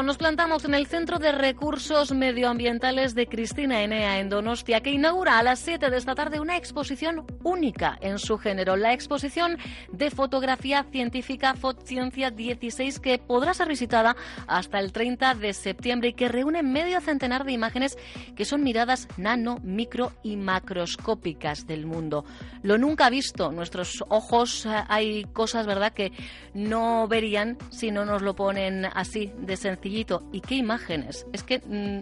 [0.00, 5.38] Nos plantamos en el Centro de Recursos Medioambientales de Cristina Enea en Donostia, que inaugura
[5.38, 9.58] a las 7 de esta tarde una exposición única en su género, la exposición
[9.92, 14.16] de fotografía científica Fotciencia 16, que podrá ser visitada
[14.46, 17.98] hasta el 30 de septiembre y que reúne medio centenar de imágenes
[18.34, 22.24] que son miradas nano, micro y macroscópicas del mundo.
[22.62, 26.12] Lo nunca visto, nuestros ojos eh, hay cosas, ¿verdad?, que
[26.54, 29.56] no verían si no nos lo ponen así de
[29.88, 31.26] ¿Y qué imágenes?
[31.32, 32.00] Es que mm,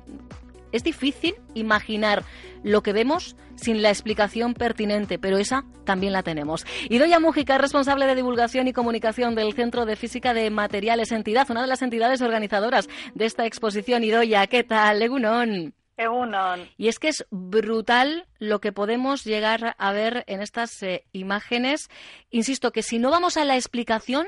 [0.73, 2.25] es difícil imaginar
[2.63, 6.65] lo que vemos sin la explicación pertinente, pero esa también la tenemos.
[6.89, 11.51] Idoya Mújica es responsable de divulgación y comunicación del Centro de Física de Materiales Entidad,
[11.51, 14.05] una de las entidades organizadoras de esta exposición.
[14.05, 15.01] Idoya, ¿qué tal?
[15.01, 15.75] Legunón.
[16.79, 21.91] Y es que es brutal lo que podemos llegar a ver en estas eh, imágenes.
[22.31, 24.27] Insisto que si no vamos a la explicación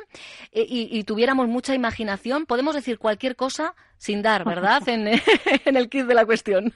[0.53, 4.87] eh, y, tuviéramos mucha imaginación, podemos decir cualquier cosa sin dar, ¿verdad?
[4.87, 5.09] en,
[5.77, 6.75] el kit de la cuestión.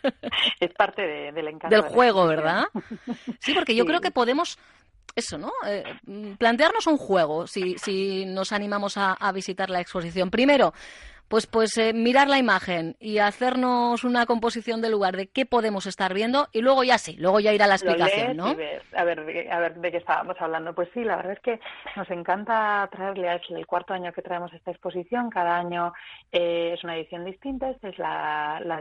[0.60, 1.74] Es parte del encanto.
[1.74, 2.64] Del juego, ¿verdad?
[3.40, 4.58] Sí, porque yo creo que podemos
[5.14, 5.50] eso, ¿no?
[5.66, 5.84] Eh,
[6.38, 10.30] plantearnos un juego si, si nos animamos a, a visitar la exposición.
[10.30, 10.74] Primero,
[11.28, 15.86] pues, pues eh, mirar la imagen y hacernos una composición del lugar de qué podemos
[15.86, 18.46] estar viendo y luego ya sí, luego ya irá la explicación, ¿no?
[18.46, 18.82] a, ver,
[19.50, 20.74] a ver de qué estábamos hablando.
[20.74, 21.60] Pues sí, la verdad es que
[21.96, 25.92] nos encanta traerle, es el cuarto año que traemos esta exposición, cada año
[26.30, 28.80] eh, es una edición distinta, esta es la, la,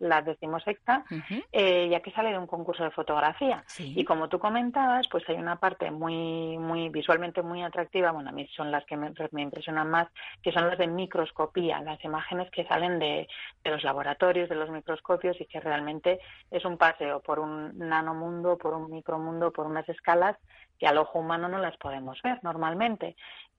[0.00, 1.04] la decimosexta,
[1.52, 3.64] eh, ya que sale de un concurso de fotografía.
[3.78, 8.32] Y como tú comentabas, pues hay una parte muy, muy visualmente muy atractiva, bueno, a
[8.32, 10.08] mí son las que me impresionan más,
[10.42, 13.28] que son las de microscopía las imágenes que salen de,
[13.64, 18.74] los laboratorios, de los microscopios y que realmente es un paseo por un nanomundo, por
[18.74, 20.36] un micromundo, por unas escalas
[20.78, 23.16] que al ojo humano no las podemos ver normalmente.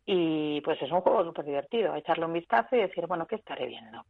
[0.09, 3.66] Y pues es un juego súper divertido, echarle un vistazo y decir, bueno, ¿qué estaré
[3.66, 4.06] viendo?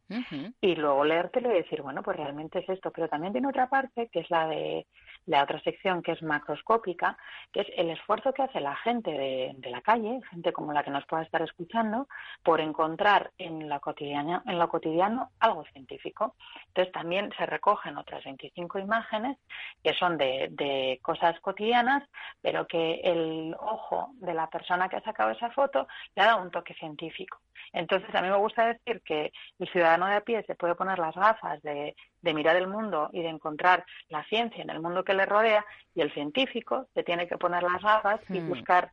[0.60, 2.92] Y luego leértelo y decir, bueno, pues realmente es esto.
[2.92, 4.86] Pero también tiene otra parte, que es la de
[5.28, 7.16] la otra sección que es macroscópica,
[7.52, 10.90] que es el esfuerzo que hace la gente de, la calle, gente como la que
[10.90, 12.08] nos pueda estar escuchando,
[12.42, 16.34] por encontrar en la cotidiana, en lo cotidiano algo científico.
[16.68, 19.36] Entonces también se recogen otras 25 imágenes
[19.84, 22.08] que son de, de cosas cotidianas,
[22.40, 25.86] pero que el ojo de la persona que ha sacado esa foto
[26.16, 27.38] le ha dado un toque científico.
[27.72, 30.98] Entonces, a mí me gusta decir que el ciudadano de a pie se puede poner
[30.98, 35.04] las gafas de, de mirar el mundo y de encontrar la ciencia en el mundo
[35.04, 35.64] que le rodea
[35.94, 38.48] y el científico se tiene que poner las gafas y hmm.
[38.48, 38.92] buscar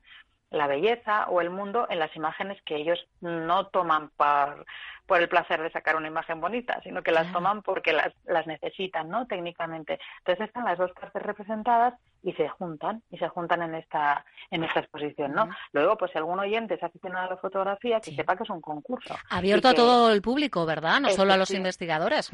[0.52, 4.66] la belleza o el mundo en las imágenes que ellos no toman por,
[5.06, 8.48] por el placer de sacar una imagen bonita, sino que las toman porque las, las
[8.48, 9.28] necesitan, ¿no?
[9.28, 10.00] Técnicamente.
[10.20, 11.94] Entonces están las dos partes representadas
[12.24, 15.48] y se juntan, y se juntan en esta, en esta exposición, ¿no?
[15.74, 18.62] Luego, pues si algún oyente se aficionado a la fotografía, que sepa que es un
[18.62, 19.16] concurso.
[19.30, 21.00] Abierto a todo el público, ¿verdad?
[21.02, 22.32] No solo a los investigadores.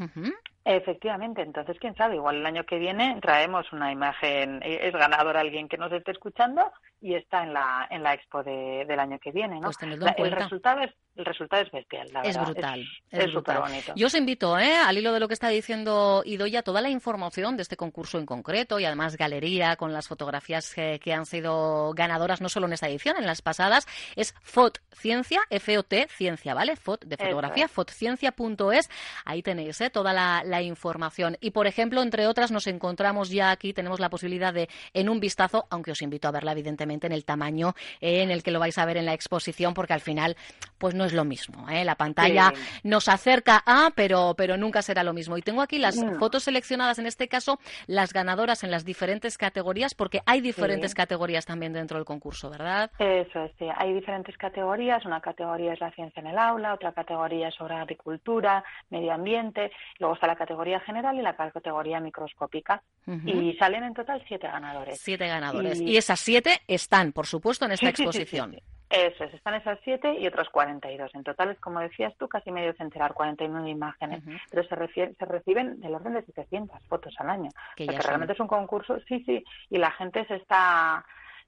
[0.64, 5.68] Efectivamente, entonces quién sabe, igual el año que viene traemos una imagen, es ganador alguien
[5.68, 9.60] que nos esté escuchando y está en la en la expo del año que viene,
[9.60, 9.70] ¿no?
[9.72, 13.92] Pues el resultado es el resultado es bestial, la es Brutal, es, súper bonito.
[13.96, 14.74] Yo os invito, ¿eh?
[14.74, 18.24] al hilo de lo que está diciendo Idoya, toda la información de este concurso en
[18.24, 22.88] concreto y además galería con las fotografías que, han sido ganadoras no solo en esta
[22.88, 23.86] edición, en las pasadas,
[24.16, 26.76] es FOT Ciencia, F-O-T, Ciencia, ¿vale?
[26.76, 28.88] FOT de fotografía, fotciencia.es.
[29.24, 29.90] Ahí tenéis ¿eh?
[29.90, 31.36] toda la, la información.
[31.40, 35.20] Y, por ejemplo, entre otras, nos encontramos ya aquí, tenemos la posibilidad de, en un
[35.20, 38.78] vistazo, aunque os invito a verla, evidentemente, en el tamaño en el que lo vais
[38.78, 40.36] a ver en la exposición, porque al final,
[40.78, 41.68] pues no es lo mismo.
[41.68, 41.84] ¿eh?
[41.84, 42.52] La pantalla
[42.82, 45.36] nos acerca a, pero, pero nunca será lo mismo.
[45.36, 49.94] Y tengo aquí las fotos seleccionadas, en este caso, las ganadoras en las diferentes categorías,
[49.94, 52.90] porque hay diferentes categorías también dentro del concurso, ¿verdad?
[52.98, 53.66] Eso es, sí.
[53.76, 55.04] Hay diferentes categorías.
[55.04, 59.70] Una categoría es la ciencia en el aula, otra categoría es sobre agricultura, medio ambiente,
[59.98, 62.82] luego está la categoría general y la categoría microscópica.
[63.26, 65.00] Y salen en total siete ganadores.
[65.00, 65.80] Siete ganadores.
[65.80, 68.56] Y, esas siete están, por supuesto, en esta exposición.
[68.92, 71.14] Eso es, están esas siete y otras 42.
[71.14, 74.22] En total es, como decías tú, casi medio centenar, 49 imágenes.
[74.50, 77.48] Pero se, se reciben del orden de 700 fotos al año.
[77.74, 81.04] Que realmente es un concurso, sí, sí, y la gente se está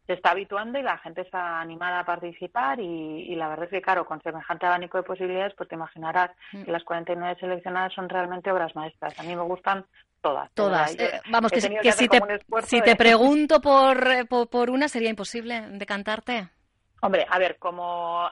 [0.07, 3.83] se está habituando y la gente está animada a participar y, la verdad es que,
[3.83, 6.65] claro, con semejante abanico de posibilidades, pues te imaginarás mm.
[6.65, 9.19] que las 49 seleccionadas son realmente obras maestras.
[9.19, 9.87] A mí me gustan
[10.21, 10.51] todas.
[10.53, 10.95] Todas.
[10.99, 12.29] Eh, vamos, que, si, te,
[12.63, 16.49] si te pregunto por, por, por una, ¿sería imposible decantarte?
[17.05, 18.31] Hombre, a ver, como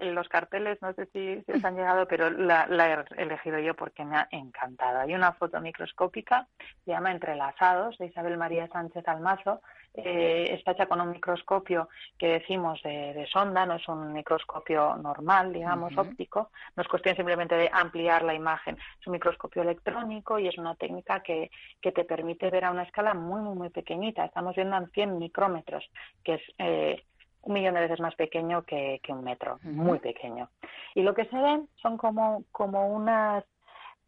[0.00, 4.16] los carteles, no sé si, os han llegado, pero la, he elegido yo porque me
[4.16, 4.98] ha encantado.
[4.98, 6.48] Hay una foto microscópica,
[6.84, 9.60] se llama Entrelazados, de Isabel María Sánchez Almazo.
[9.94, 11.88] Eh, está hecha con un microscopio
[12.18, 16.50] que decimos de, sonda, no es un microscopio normal, digamos, óptico.
[16.74, 18.76] No es cuestión simplemente de ampliar la imagen.
[19.00, 22.82] Es un microscopio electrónico y es una técnica que, que te permite ver a una
[22.82, 24.24] escala muy, muy, muy pequeñita.
[24.24, 25.88] Estamos viendo en 100 micrómetros,
[26.24, 26.42] que es...
[26.58, 27.04] Eh,
[27.48, 30.50] un millón de veces más pequeño que, un metro, muy pequeño.
[30.94, 33.44] Y lo que se ven son como, como unas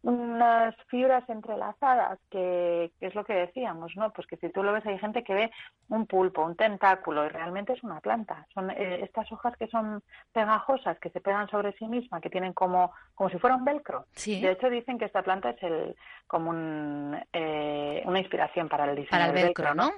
[0.03, 4.11] unas fibras entrelazadas, que, es lo que decíamos, ¿no?
[4.11, 5.51] Pues que si tú lo ves hay gente que ve
[5.89, 8.47] un pulpo, un tentáculo, y realmente es una planta.
[8.51, 10.01] Son eh, estas hojas que son
[10.33, 14.07] pegajosas, que se pegan sobre sí misma, que tienen como, como si fuera un velcro.
[14.41, 15.95] De hecho dicen que esta planta es el,
[16.25, 19.91] como un, eh, una inspiración para el diseño para el velcro, ¿no?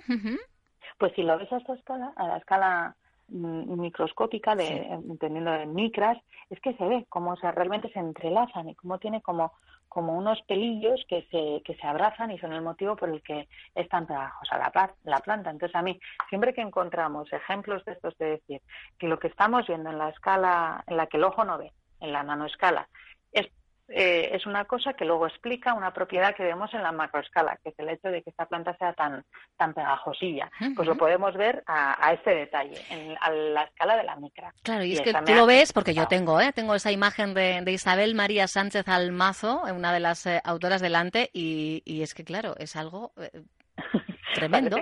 [0.97, 2.95] Pues si lo ves a esta escala, a la escala
[3.33, 6.17] microscópica, de, entendiendo de micras,
[6.49, 9.53] es que se ve cómo se, realmente se entrelazan y cómo tiene como,
[9.89, 13.47] como unos pelillos que se, que se abrazan y son el motivo por el que
[13.75, 15.49] están pegajosa a la, la planta.
[15.49, 15.99] Entonces, a mí,
[16.29, 18.61] siempre que encontramos ejemplos de estos de decir
[18.97, 21.71] que lo que estamos viendo en la escala en la que el ojo no ve,
[21.99, 22.87] en la nanoescala, es
[23.95, 27.69] eh, es una cosa que luego explica una propiedad que vemos en la macroescala, que
[27.69, 29.23] es el hecho de que esta planta sea tan,
[29.57, 30.51] tan pegajosilla.
[30.75, 34.53] Pues lo podemos ver a, este detalle, en, a la escala de la micra.
[34.63, 36.51] Claro, y, es que tú lo ves, porque yo tengo, ¿eh?
[36.53, 41.81] tengo esa imagen de, Isabel María Sánchez Almazo, una de las eh, autoras delante, y,
[41.85, 43.13] y, es que, claro, es algo
[44.31, 44.77] eh, Tremendo.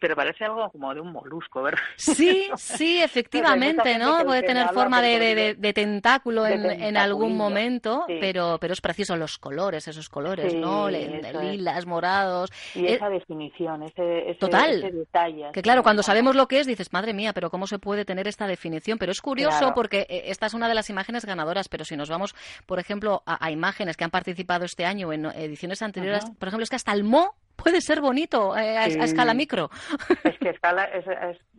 [0.00, 1.80] pero parece algo como de un molusco, ¿verdad?
[1.96, 4.24] Sí, sí, efectivamente, ¿no?
[4.24, 9.88] Puede tener forma de, de, tentáculo en, algún momento, pero, pero es preciso los colores,
[9.88, 10.88] esos colores, ¿no?
[10.88, 12.50] lilas, morados.
[12.74, 14.80] Y esa definición, ese, Total.
[14.80, 15.50] detalle.
[15.52, 18.28] Que claro, cuando sabemos lo que es, dices, madre mía, pero ¿cómo se puede tener
[18.28, 18.98] esta definición?
[18.98, 22.08] Pero es curioso porque eh, esta es una de las imágenes ganadoras, pero si nos
[22.08, 22.34] vamos,
[22.66, 26.70] por ejemplo, a, imágenes que han participado este año en ediciones anteriores, por ejemplo, es
[26.70, 29.70] que hasta el Mo puede ser bonito eh, a, escala micro.
[30.24, 31.04] Es que escala es,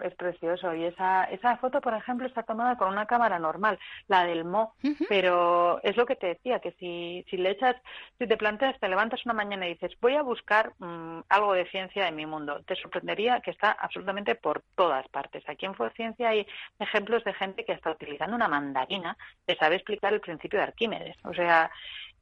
[0.01, 4.23] es, precioso y esa, esa foto, por ejemplo, está tomada con una cámara normal, la
[4.25, 4.75] del Mo,
[5.09, 7.75] pero es lo que te decía, que si, si le echas,
[8.17, 11.69] si te planteas, te levantas una mañana y dices, voy a buscar mm, algo de
[11.69, 15.43] ciencia en mi mundo, te sorprendería que está absolutamente por todas partes.
[15.47, 16.47] Aquí en Ciencia hay
[16.79, 21.17] ejemplos de gente que está utilizando una mandarina te sabe explicar el principio de Arquímedes.
[21.23, 21.71] O sea,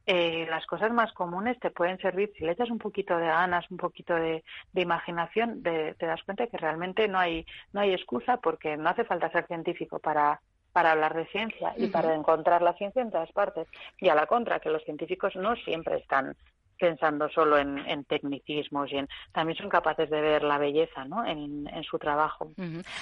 [0.06, 3.70] eh, las cosas más comunes te pueden servir, si le echas un poquito de ganas,
[3.72, 8.76] un poquito de, imaginación, te das cuenta que realmente no hay, no hay excusa porque
[8.76, 10.42] no hace falta ser científico para,
[10.74, 13.68] para hablar de ciencia y para encontrar la ciencia en todas partes.
[14.00, 16.36] Y a la contra, que los científicos no siempre están
[16.84, 21.26] pensando solo en, tecnicismos y en también son capaces de ver la belleza ¿no?
[21.26, 22.52] en, su trabajo.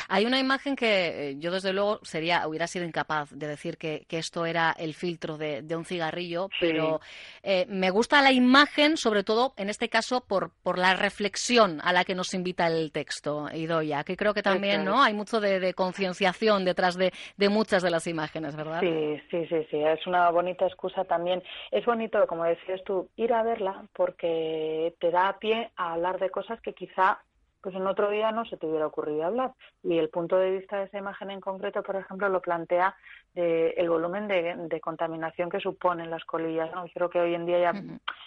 [0.08, 4.06] Hay una imagen que eh, yo desde luego sería hubiera sido incapaz de decir que,
[4.12, 7.00] esto era el filtro de, un cigarrillo, pero
[7.42, 11.92] eh, me gusta la imagen sobre todo en este caso por, por la reflexión a
[11.92, 15.74] la que nos invita el texto, Idoya, que creo que también no hay mucho de,
[15.74, 18.82] concienciación detrás de, de, muchas de las imágenes, ¿verdad?
[18.82, 21.42] Sí, sí, sí, sí, es una bonita excusa también.
[21.72, 26.30] Es bonito, como decías tú, ir a verla porque te da pie a hablar de
[26.30, 27.22] cosas que quizá
[27.62, 29.52] pues en otro día no se te hubiera ocurrido hablar.
[29.84, 32.96] Y el punto de vista de esa imagen en concreto, por ejemplo, lo plantea
[33.36, 36.72] eh, el volumen de, contaminación que suponen las colillas.
[36.74, 36.86] ¿no?
[36.94, 37.84] Creo que hoy en día ya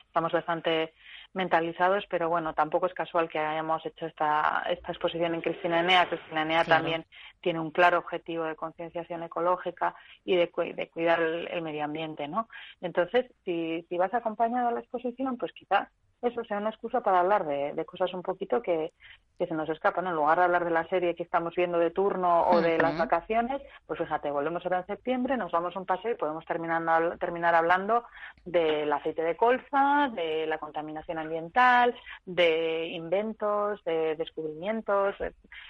[0.07, 0.95] estamos bastante
[1.33, 6.09] mentalizados, pero bueno, tampoco es casual que hayamos hecho esta, esta exposición en Cristina Enea.
[6.09, 7.05] Cristina Enea también
[7.45, 12.49] tiene un claro objetivo de concienciación ecológica y de, de cuidar el, medio ambiente, ¿no?
[12.81, 15.89] Entonces, si, si vas acompañado a la exposición, pues quizás
[16.25, 18.93] eso sea una excusa para hablar de, cosas un poquito que,
[19.39, 20.07] se nos escapan.
[20.07, 22.97] En lugar de hablar de la serie que estamos viendo de turno o de las
[22.97, 27.19] vacaciones, pues fíjate, volvemos ahora en septiembre, nos vamos a un paseo y podemos terminar,
[27.19, 28.05] terminar hablando
[28.45, 35.15] del aceite de colza, de la contaminación ambiental, de inventos, de descubrimientos.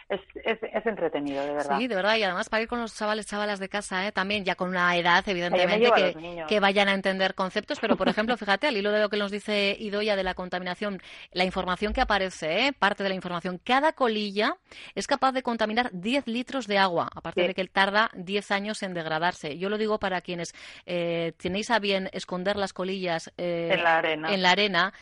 [0.08, 1.78] Es, es, entretenido, de verdad.
[1.78, 2.16] Sí, de verdad.
[2.16, 4.12] Y además para ir con los chavales, chavalas de casa, ¿eh?
[4.12, 7.80] también ya con una edad, evidentemente, que, que, vayan a entender conceptos.
[7.80, 11.00] Pero, por ejemplo, fíjate, al hilo de lo que nos dice Idoya de la contaminación,
[11.32, 12.72] la información que aparece, ¿eh?
[12.72, 14.56] parte de la información, cada colilla
[14.94, 18.94] es capaz de contaminar 10 litros de agua, aparte de que tarda 10 años en
[18.94, 19.58] degradarse.
[19.58, 20.54] Yo lo digo para quienes
[20.86, 24.34] eh, tenéis a bien esconder las colillas eh, en la arena.
[24.34, 24.92] En la arena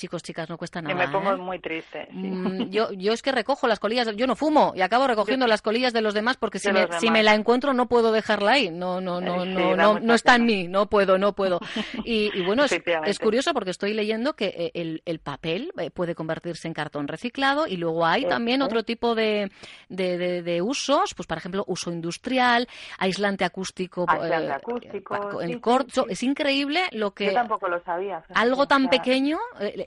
[0.00, 0.94] Chicos, chicas, no cuesta nada.
[0.94, 1.36] Y me pongo ¿eh?
[1.36, 2.08] muy triste.
[2.10, 5.60] Mm, yo, yo es que recojo las colillas, yo no fumo y acabo recogiendo las
[5.60, 8.70] colillas de los demás porque si me, si me la encuentro no puedo dejarla ahí,
[8.70, 11.60] no, no, no, no, no, no está en mí, no puedo, no puedo.
[12.02, 16.66] Y, bueno, es, curioso porque estoy leyendo que eh, el, el, papel eh, puede convertirse
[16.66, 19.52] en cartón reciclado y luego hay también otro tipo de,
[19.88, 22.66] de, de, usos, pues por ejemplo, uso industrial,
[22.98, 27.26] aislante acústico, aislante acústico el corcho, es increíble lo que...
[27.26, 28.24] Yo tampoco lo sabía.
[28.34, 29.38] Algo tan pequeño,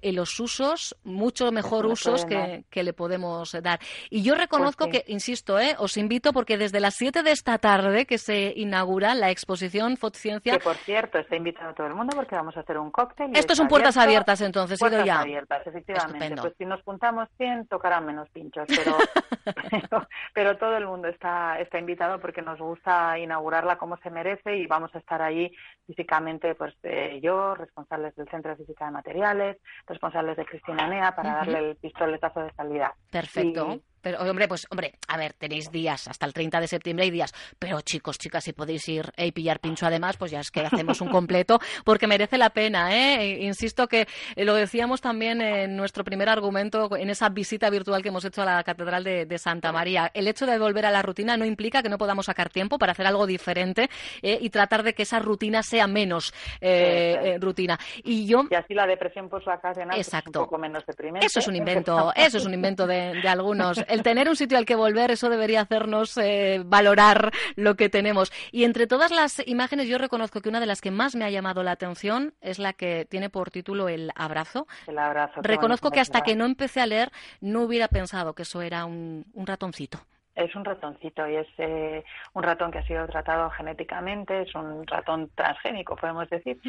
[0.03, 3.79] en los usos, mucho mejor usos que, que, le podemos dar.
[4.10, 5.75] Y yo reconozco pues que, insisto, ¿eh?
[5.79, 10.53] os invito porque desde las 7 de esta tarde que se inaugura la exposición Fotociencia...
[10.53, 13.31] Que por cierto, está invitado todo el mundo porque vamos a hacer un cóctel.
[13.33, 15.22] Esto son puertas abiertas entonces, puertas ya.
[15.22, 16.41] abiertas, efectivamente.
[16.41, 18.98] Pues si nos juntamos 100 tocarán menos pinchos, pero,
[20.33, 24.67] pero, todo el mundo está, está invitado porque nos gusta inaugurarla como se merece y
[24.67, 25.53] vamos a estar ahí
[25.88, 29.57] físicamente, pues eh, yo, responsables del Centro de Física de Materiales,
[29.88, 32.96] responsables de Cristina Nea para darle el pistoletazo de salida.
[33.10, 33.80] Perfecto.
[34.03, 37.33] Pero, hombre, pues, hombre, a ver, tenéis días, hasta el 30 de septiembre hay días.
[37.57, 41.00] Pero, chicos, chicas, si podéis ir y pillar pincho además, pues ya es que hacemos
[41.01, 43.39] un completo, porque merece la pena, ¿eh?
[43.41, 48.10] Insisto que eh, lo decíamos también en nuestro primer argumento, en esa visita virtual que
[48.10, 50.12] hemos hecho a la Catedral de, Santa María.
[50.13, 52.91] El hecho de volver a la rutina no implica que no podamos sacar tiempo para
[52.91, 53.89] hacer algo diferente
[54.22, 57.79] eh, y tratar de que esa rutina sea menos eh, rutina.
[58.03, 58.43] Y yo...
[58.50, 60.29] Y así la depresión por su Exacto.
[60.29, 61.25] es un poco menos deprimente.
[61.25, 64.57] Eso es un invento, eso es un invento de, de algunos el tener un sitio
[64.57, 68.31] al que volver, eso debería hacernos eh, valorar lo que tenemos.
[68.51, 71.29] Y entre todas las imágenes, yo reconozco que una de las que más me ha
[71.29, 74.67] llamado la atención es la que tiene por título El abrazo.
[74.88, 75.41] El abrazo.
[75.41, 79.25] Reconozco que hasta que no empecé a leer no hubiera pensado que eso era un,
[79.35, 80.00] ratoncito.
[80.36, 84.86] Es un ratoncito y es eh, un ratón que ha sido tratado genéticamente, es un
[84.88, 86.60] ratón transgénico, podemos decir.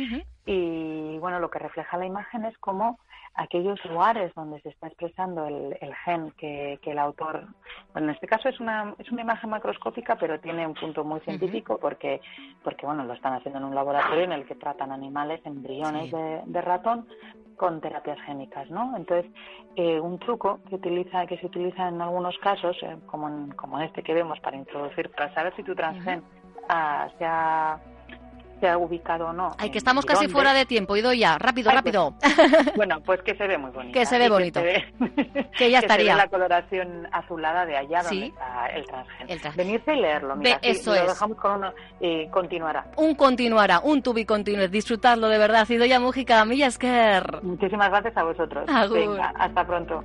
[0.45, 2.99] Y bueno, lo que refleja la imagen es cómo
[3.35, 7.47] aquellos lugares donde se está expresando el, gen que, el autor,
[7.93, 11.21] bueno, en este caso es una, es una imagen macroscópica, pero tiene un punto muy
[11.21, 12.21] científico porque,
[12.63, 16.61] porque bueno, lo están haciendo en un laboratorio en el que tratan animales, embriones de,
[16.63, 17.07] ratón
[17.57, 18.97] con terapias génicas, ¿no?
[18.97, 19.31] Entonces,
[19.77, 23.81] eh, un truco que utiliza, que se utiliza en algunos casos, eh, como, en, como
[23.81, 26.23] este que vemos para introducir, para saber si tu transgen
[27.19, 27.79] se ha
[28.61, 29.55] se ha ubicado o no.
[29.59, 32.15] Ay, que estamos casi fuera de tiempo, ido ya, rápido, pues, rápido.
[32.77, 33.99] bueno, pues que se ve muy bonito.
[33.99, 34.61] Que se ve bonito.
[35.57, 36.17] Que, ya estaría.
[36.17, 39.53] la coloración azulada de allá donde está el transgénero.
[39.57, 41.03] Venirse y leerlo, mira, eso es.
[41.03, 42.87] lo dejamos con uno y continuará.
[42.97, 45.69] Un continuará, un tubi continue, disfrutarlo de verdad.
[45.69, 47.43] Idoya Mújica, Millasker.
[47.43, 48.67] Muchísimas gracias a vosotros.
[48.91, 50.05] Venga, hasta pronto.